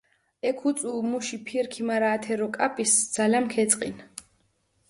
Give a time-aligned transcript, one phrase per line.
[0.49, 3.99] ექ უწუუ მუში ფირქი, მარა ათე როკაპისჷ ძალამქჷ ეწყინჷ.